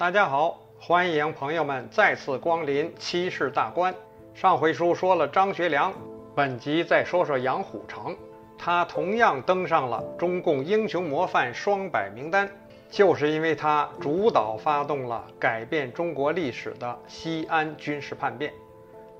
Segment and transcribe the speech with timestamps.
[0.00, 3.94] 大家好，欢迎朋友们再次光临七世大观。
[4.32, 5.92] 上回书说了张学良，
[6.34, 8.16] 本集再说说杨虎城。
[8.56, 12.48] 他同样登上了中共英雄模范双百名单，
[12.88, 18.54] 就是因为他主导发动了改变中国历史的西安军事叛变。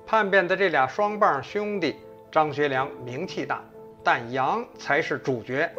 [0.07, 1.95] 叛变的这俩双棒兄弟，
[2.31, 3.63] 张学良名气大，
[4.03, 5.69] 但杨才是主角。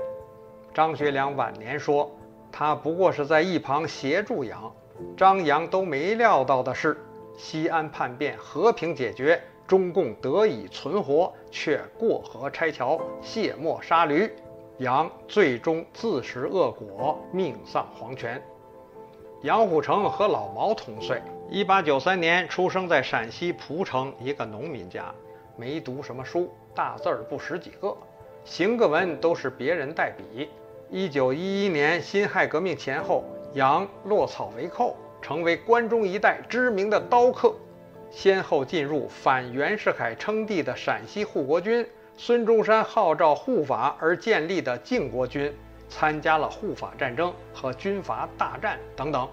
[0.72, 2.08] 张学良晚年说，
[2.52, 4.72] 他不过是在一旁协助杨。
[5.16, 6.96] 张杨都没料到的是，
[7.36, 14.30] 西安叛变和平解决，中共得以存活，却过河拆桥、卸磨杀驴，
[14.78, 18.42] 杨最终自食恶果，命丧黄泉。
[19.42, 25.12] 杨虎城和老毛同岁，1893年出生在陕西蒲城一个农民家，
[25.56, 27.96] 没读什么书，大字儿不识几个，
[28.44, 30.48] 行个文都是别人代笔。
[30.92, 33.24] 1911年辛亥革命前后。
[33.54, 37.54] 杨落草为寇，成为关中一带知名的刀客，
[38.10, 45.54] 先后进入反袁世凯称帝的陕西护国军、孙中山号召护法而建立的靖国军，
[45.88, 49.28] 参加了护法战争和军阀大战等等。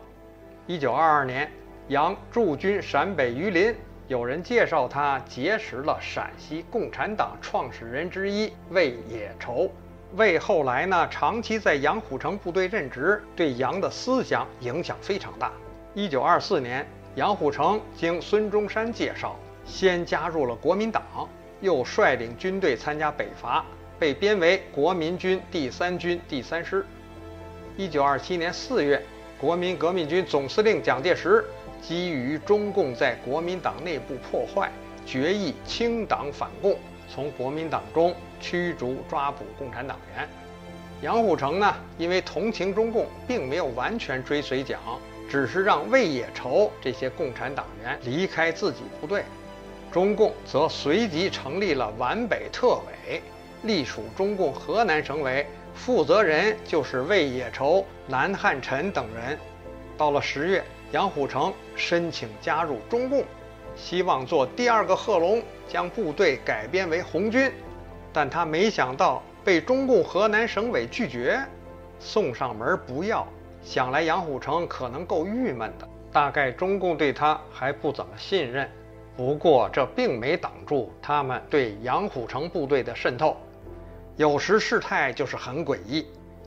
[0.67, 1.49] 一九二二年，
[1.87, 3.73] 杨驻军陕北榆林，
[4.09, 9.71] 有人介绍他结识了陕西共产党创始人之一魏野绸。
[10.15, 15.51] 魏后来呢，长期在杨虎城部队任职，对杨的思想影响非常大。
[15.93, 21.03] 一九二四年，杨虎城经孙中山介绍，先加入了国民党，
[21.61, 23.63] 又率领军队参加北伐，
[23.99, 26.83] 被编为国民军第三军第三师。
[27.77, 28.99] 一九二七年四月，
[29.39, 31.45] 国民革命军总司令蒋介石
[31.83, 34.71] 基于中共在国民党内部破坏，
[35.05, 36.75] 决议清党反共。
[37.13, 40.29] 从国民党中驱逐抓捕共产党员，
[41.01, 44.79] 杨虎城呢，因为同情中共，并没有完全追随蒋，
[45.29, 49.23] 只是让魏野畴这些共产党员离开自己部队。
[49.91, 53.21] 中共则随即成立了皖北特委，
[53.63, 59.35] 隶属中共河南省委，负责人就是魏野畴、南汉宸等人。
[59.97, 63.23] 到了十月，杨虎城申请加入中共。
[63.81, 67.51] 希望做第二个贺龙，将部队改编为红军，
[68.11, 71.39] 但他没想到被中共河南省委拒绝，
[71.97, 73.25] 送上门不要。
[73.63, 78.69] 想来杨虎城可能够郁闷的，大概中共对他还不怎么信任。
[79.17, 83.35] 不过这并没挡住他们对杨虎城部队的渗透。
[84.17, 86.05] 有时事态就是很诡异。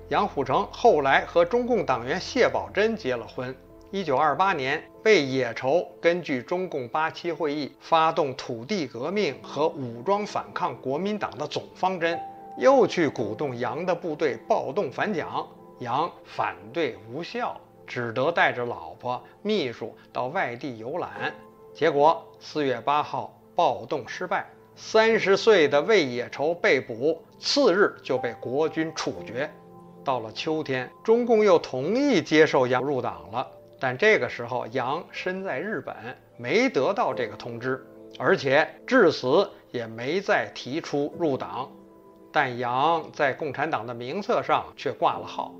[0.09, 3.55] 杨虎城后来和中共党员谢宝珍结了婚。
[3.95, 12.19] 一九二八年，被野绸根据中共八七会议发动土地革命和武装反抗国民党的总方针，
[12.57, 15.47] 又去鼓动杨的部队暴动反蒋，
[15.81, 17.55] 杨反对无效，
[17.87, 21.31] 只得带着老婆、秘书到外地游览。
[21.75, 29.53] 结果四月八号暴动失败，三十岁的魏野绸被捕，次日就被国军处决。
[30.03, 33.47] 到了秋天，中共又同意接受杨入党了。
[33.83, 35.93] 但这个时候，杨身在日本，
[36.37, 37.85] 没得到这个通知，
[38.17, 41.69] 而且至死也没再提出入党。
[42.31, 45.53] 但杨在共产党的名册上却挂了号。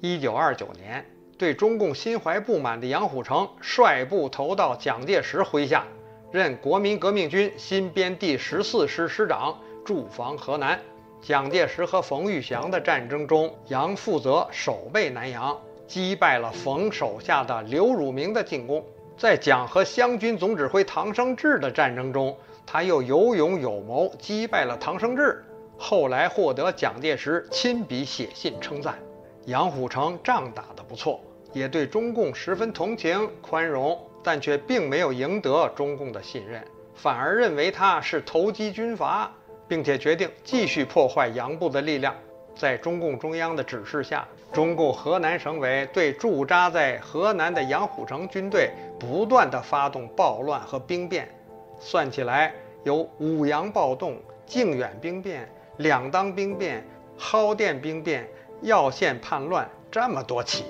[0.00, 1.06] 一九二九年，
[1.38, 5.86] 对中共心怀不满的杨虎城率部投到蒋介石麾下，
[6.32, 10.76] 任国民革命军新编第十四师师长，驻防河南。
[11.22, 15.56] 蒋介石和冯玉祥的战争中，杨负责守备南阳。
[15.88, 18.84] 击败了冯手下的刘汝明的进攻，
[19.16, 25.42] 在蒋和湘军总指挥唐生智的战争中，他又有勇有谋，击败了唐生智，
[25.78, 28.98] 后来获得蒋介石亲笔写信称赞。
[29.46, 31.18] 杨虎城仗打得不错，
[31.54, 36.62] 也对中共十分同情宽容，但却并没有赢得中共的信任，
[36.94, 39.32] 反而认为他是投机军阀，
[39.66, 42.14] 并且决定继续破坏杨部的力量。
[42.58, 51.28] 在中共中央的指示下，中共河南省委对驻扎在河南的杨虎城军队不断的发动暴乱和兵变，
[51.78, 52.52] 算起来
[52.82, 56.84] 有五杨暴动、靖远兵变、两当兵变、
[57.16, 58.28] 蒿店兵变、
[58.62, 60.64] 耀县叛乱这么多起，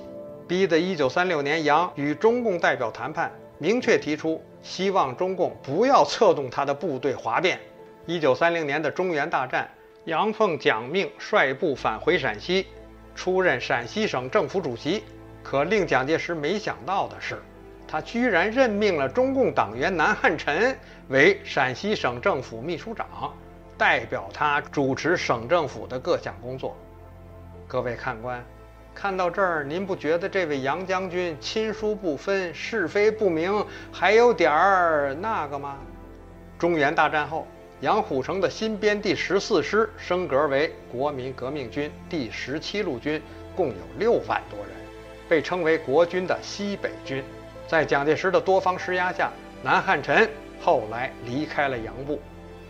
[0.47, 7.59] 逼得1936年杨与中共代表谈判，明确提出希望中共不要策动他的部队哗变。
[8.07, 9.67] 1930年的中原大战。
[10.09, 12.67] 杨奉蒋命率部返回陕西，
[13.15, 15.05] 出任陕西省政府主席。
[15.43, 17.43] 可令蒋介石没想到的是，
[17.87, 20.75] 他居然任命了中共党员南汉宸
[21.09, 23.35] 为陕西省政府秘书长，
[23.77, 26.75] 代表他主持省政府的各项工作。
[27.67, 28.43] 各位看官，
[28.95, 33.63] 看到这儿，您不觉得这位杨将军亲疏不分、是非不明，
[33.93, 35.77] 还有点儿那个吗？
[36.59, 37.47] 中原大战后，
[37.81, 43.23] 杨虎城的新编第十四师升格为国民革命军第十七路军，
[43.55, 44.75] 共有六万多人，
[45.29, 47.23] 被称为国军的西北军。
[47.69, 49.31] 在蒋介石的多方施压下，
[49.63, 50.29] 南汉宸
[50.61, 52.21] 后来离开了杨部。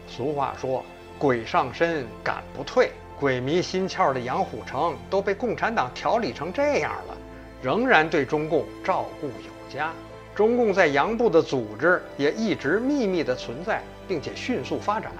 [0.06, 0.84] 俗话说
[1.18, 7.16] ：“鬼上身，敢不退。”鬼迷心窍的杨虎城都被共产党调理成这样了，
[7.62, 9.90] 仍然对中共照顾有加。
[10.38, 15.10] 中共在杨部的组织也一直秘密的存在，并且迅速发展。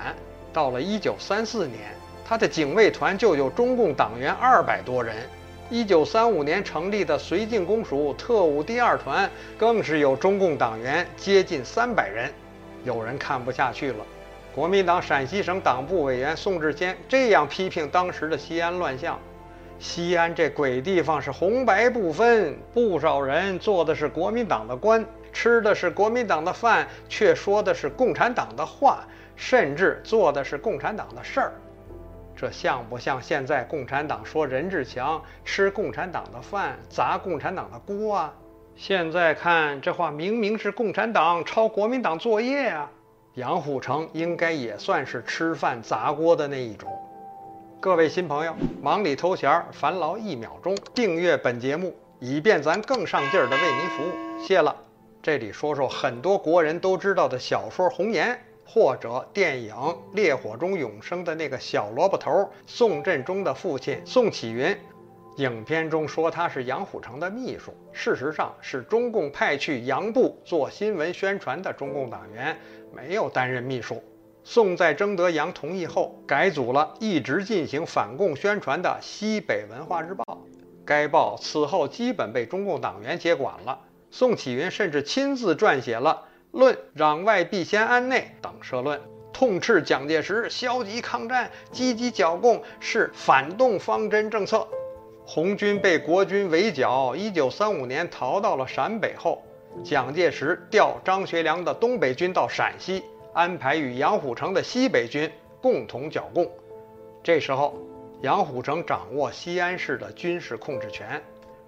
[0.53, 1.93] 到了1934年，
[2.25, 5.17] 他的警卫团就有中共党员二百多人。
[5.73, 9.29] 1935年成立的绥靖公署特务第二团
[9.59, 12.33] 更是有中共党员接近三百人。
[12.85, 14.07] 有人看不下去了。
[14.55, 19.19] 国民党陕西省党部委员宋志坚这样批评当时的西安乱象
[19.79, 29.05] ：“西安这鬼地方是红白不分，不少人做的是国民党的官，吃的是国民党的饭，却说的是共产党的话，
[29.37, 31.53] 甚至做的是共产党的事儿。
[32.35, 38.35] 这像不像现在共产党说任志强吃共产党的饭，砸共产党的锅啊？
[38.75, 42.91] 现在看这话，明明是共产党抄国民党作业啊！”
[43.35, 46.91] 杨虎城应该也算是吃饭砸锅的那一种。
[47.81, 48.53] 各位新朋友，
[48.83, 54.43] 忙里偷闲，烦劳一秒钟，订阅本节目，以便咱更上劲儿的为您服务。
[54.45, 54.75] 谢了。
[55.23, 58.35] 这里说说很多国人都知道的小说《红颜》，
[58.67, 59.73] 或者电影
[60.13, 64.77] 《烈火中永生》的那个小萝卜头宋振中的父亲宋启云。
[65.37, 72.59] 影片中说他是杨虎城的秘书，事实上是中共派去杨部做新闻宣传的中共党员。
[72.93, 74.03] 没有担任秘书。
[74.51, 80.25] 宋在征得杨同意后，改组了一直进行反共宣传的《西北文化日报》。
[80.87, 83.79] 该报此后基本被中共党员接管了。
[84.11, 86.23] 宋启云甚至亲自撰写了
[86.59, 88.99] 《论攘外必先安内》等社论，
[89.35, 94.67] 痛斥蒋介石消极抗战、积极剿共是反动方针政策。
[95.27, 99.43] 红军被国军围剿，一九三五年逃到了陕北后。
[99.85, 103.05] 蒋介石调张学良的东北军到陕西，
[103.39, 105.31] 安排与杨虎城的西北军
[105.63, 106.45] 共同剿共。
[107.23, 107.73] 这时候，
[108.21, 111.23] 杨虎城掌握西安市的军事控制权，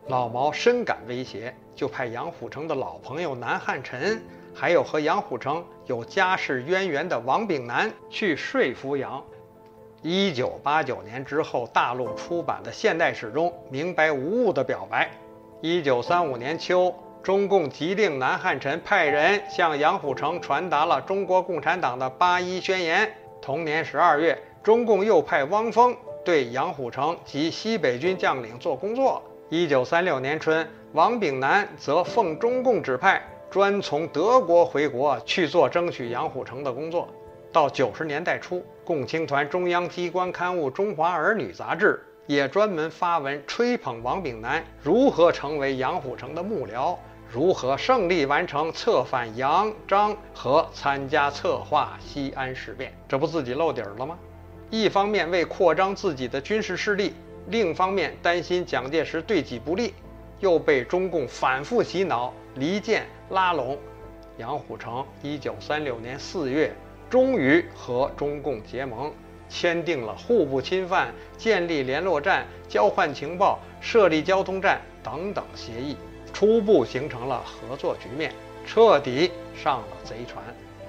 [0.08, 4.20] 老毛深感威胁，就派杨虎城的老朋友南汉宸，
[4.52, 9.22] 还有和杨虎城有家世渊源的王炳南去说服杨。
[10.02, 15.08] 一九八九年之后，大陆出版的现代史中明白无误的表白。
[15.60, 16.92] 一九三五年秋。
[17.22, 23.12] 中共急令南汉宸派人向杨虎城传达了中国共产党的八一宣言。
[23.42, 25.94] 同年十二月，中共又派汪峰
[26.24, 29.22] 对杨虎城及西北军将领做工作。
[29.50, 37.06] 一九三六年春，王炳南则奉中共指派，专从德国回国去做争取杨虎城的工作。
[37.52, 42.02] 到九十年代初，共青团中央机关刊物《中华儿女》杂志。
[42.26, 46.94] 也专门发文吹捧王炳南如何成为杨虎城的幕僚，
[47.32, 54.18] 如何胜利完成策反杨张和参加策划西安事变，这不自己露底了吗？
[54.68, 57.14] 一方面为扩张自己的军事势力，
[57.46, 59.94] 另一方面担心蒋介石对己不利，
[60.40, 63.78] 又被中共反复洗脑离间拉拢。
[64.36, 66.74] 杨虎城一九三六年四月
[67.08, 69.12] 终于和中共结盟。
[69.48, 75.96] 签订了互不侵犯、建立联络站、交换情报、设立交通站等等协议，
[76.32, 78.32] 初步形成了合作局面，
[78.66, 80.42] 彻底上了贼船。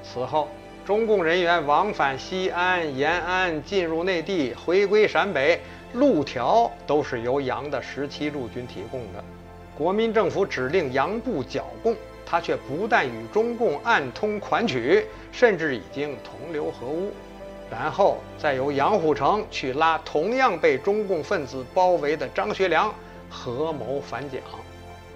[0.03, 0.47] 此后，
[0.85, 5.59] 中共人员往返西安、延安，进入内地、回归陕北，
[5.93, 9.23] 路条都是由杨的十七路军提供的。
[9.77, 11.95] 国民政府指令杨部剿共，
[12.25, 17.11] 他却不但与中共暗通款曲，甚至已经同流合污。
[17.69, 22.93] 然后再由杨虎城去拉同样被中共分子包围的张学良，
[23.29, 24.41] 合谋反蒋。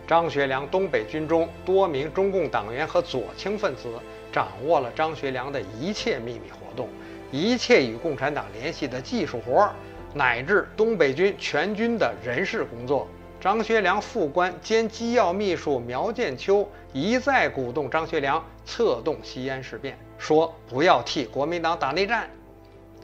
[0.07, 3.89] 张学良东北军中多名中共党员和左倾分子
[4.31, 6.88] 掌握了张学良的一切秘密活动，
[7.31, 9.69] 一切与共产党联系的技术活，
[10.13, 13.07] 乃至东北军全军的人事工作。
[13.39, 22.27] 张学良副官兼机要秘书苗建秋一再鼓动张学良策动西安事变，说不要替国民党打内战。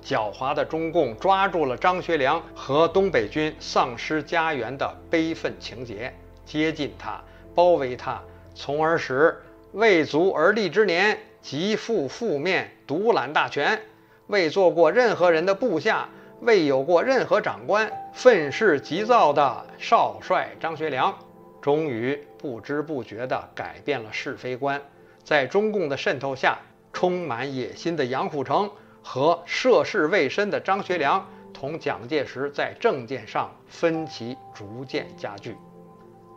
[0.03, 6.11] 狡猾的中共抓住了张学良和东北军丧失家园的悲愤情节，
[6.51, 7.23] 接近他，
[7.55, 8.21] 包围他，
[8.53, 9.41] 从而使
[9.71, 13.81] 未足而立之年即负覆面独揽大权，
[14.27, 16.09] 未做过任何人的部下，
[16.41, 21.17] 未有过任何长官，愤世急躁的少帅张学良，
[21.61, 24.81] 终于不知不觉地改变了是非观。
[25.23, 26.59] 在中共的渗透下，
[26.91, 28.69] 充满野心的杨虎城
[29.01, 35.55] 和涉世未深的张学良，同蒋介石在政见上分歧逐渐加剧。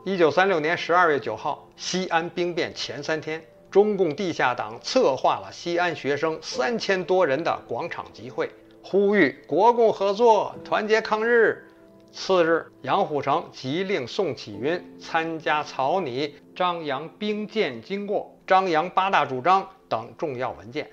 [0.06, 8.50] 一九三六年十二月九号，西安兵变前三天，中共地下党策划了西安学生三千多人的广场集会。
[8.82, 11.66] 呼吁国共合作，团结抗日。
[12.12, 20.86] 次日，杨虎城急令宋启云参加草拟张扬兵谏经过、张扬八大主张等重要文件。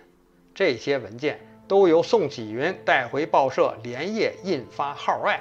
[0.55, 1.37] 这些文件
[1.67, 5.37] 都由宋启云带回报社，连夜印发号外。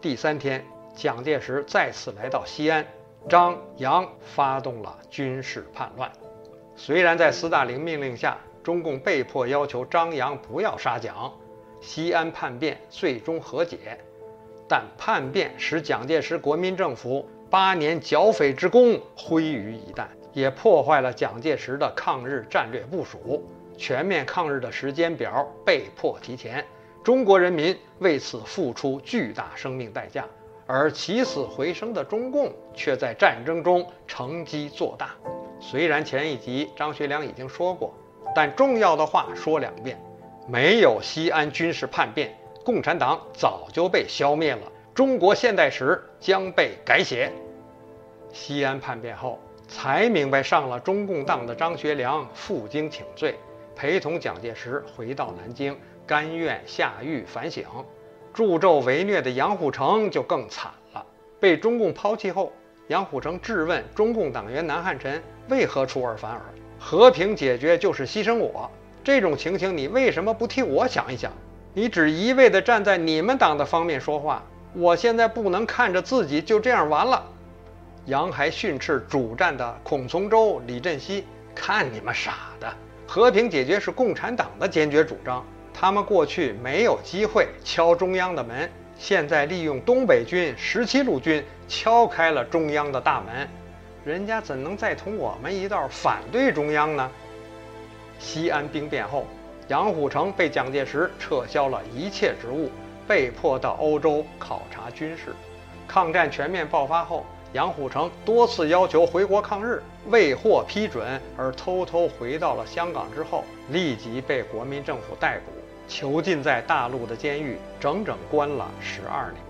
[0.00, 2.86] 第三天，蒋介石再次来到西安，
[3.28, 6.10] 张杨发动了军事叛乱。
[6.76, 11.32] 虽然在斯大林命令下，中共被迫要求张杨不要杀蒋。
[11.80, 13.98] 西安叛变最终和解，
[14.66, 23.44] 但叛变使蒋介石国民政府八年剿匪之功毁于一旦，也破坏了蒋介石的抗日战略部署，
[23.76, 26.64] 全面抗日的时间表被迫提前，
[27.02, 30.24] 中国人民为此付出巨大生命代价，
[30.66, 35.10] 而起死回生的中共却在战争中乘机做大。
[35.60, 37.94] 虽然前一集张学良已经说过，
[38.34, 39.98] 但重要的话说两遍。
[40.46, 44.60] 没有西安军事叛变，共产党早就被消灭了。
[44.94, 47.32] 中国现代史将被改写。
[48.32, 53.36] 西安叛变后，才明白上了中共当的张学良负荆请罪，
[53.74, 55.74] 陪同蒋介石回到南京，
[56.06, 57.64] 甘愿下狱反省。
[58.34, 61.06] 助纣为虐的杨虎城就更惨了。
[61.40, 62.52] 被中共抛弃后，
[62.88, 66.40] 杨虎城质问中共党员南汉宸为何出尔反尔，
[66.78, 68.68] 和平解决就是牺牲我。
[69.04, 71.30] 这种情形，你为什么不替我想一想？
[71.72, 74.42] 你只一味地站在你们党的方面说话。
[74.74, 77.24] 我现在不能看着自己就这样完了。
[78.06, 81.24] 杨还训斥主战的孔从周、李振西
[81.54, 82.72] ：“看你们傻的，
[83.06, 85.44] 和平解决是共产党的坚决主张。
[85.76, 93.48] 他们过去没有机会敲中央的门，现在利用东北军、十七路军敲开了中央的大门，
[94.04, 97.10] 人家怎能再同我们一道反对中央呢？”
[98.20, 99.26] 西安兵变后，
[99.66, 102.70] 杨虎城被蒋介石撤销了一切职务，
[103.08, 105.34] 被迫到欧洲考察军事。
[105.88, 115.52] 抗战全面爆发后，杨虎城多次要求回国抗日，未获批准，而偷偷回到了香港之后，立即被国民政府逮捕，
[115.88, 119.42] 囚禁在大陆的监狱，整整关了十二年。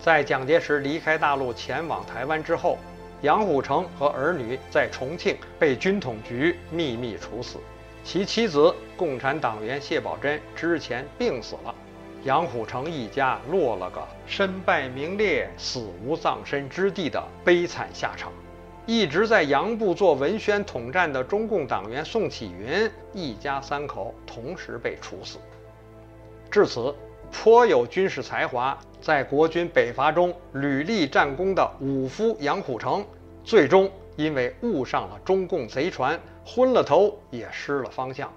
[0.00, 2.78] 在蒋介石离开大陆前往台湾之后，
[3.22, 7.58] 杨虎城和儿女在重庆被军统局秘密处死。
[8.02, 11.74] 其妻子共产党员谢宝珍之前病死了，
[12.24, 18.30] 杨虎城一家落了个身败名裂、死无葬身之地的悲惨下场。
[18.84, 25.38] 一直在洋部做文宣统战的中共党员宋启云一家三口同时被处死。
[26.50, 26.94] 至此，
[27.32, 33.04] 颇有军事才华，在国军北伐中屡立战功的武夫杨虎城，
[33.42, 36.18] 最终因为误上了中共贼船。
[36.46, 38.30] 昏了头，也失了方向，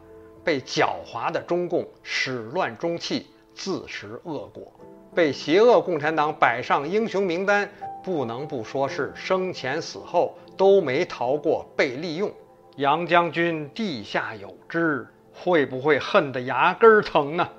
[0.43, 4.71] 被狡猾的中共始乱终弃，自食恶果，
[5.13, 7.69] 被邪恶共产党摆上英雄名单，
[8.01, 12.31] 不能不说是生前死后都没逃过被利用。
[12.77, 17.49] 杨将军地下有知，会不会恨得牙根疼呢？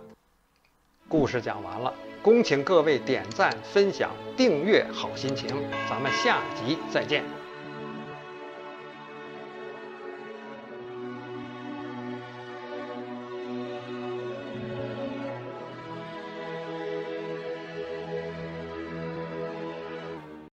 [1.09, 5.49] 故事讲完了，恭请各位点赞、分享、订阅，好心情。
[5.88, 7.38] 咱们下集再见。